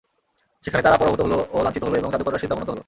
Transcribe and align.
সেখানে 0.65 0.83
তারা 0.83 0.97
পরাভূত 0.97 1.19
হল 1.21 1.33
ও 1.51 1.57
লাঞ্ছিত 1.65 1.83
হল 1.83 1.93
এবং 1.95 2.09
জাদুকররা 2.11 2.41
সিজদাবনত 2.41 2.69
হল। 2.69 2.79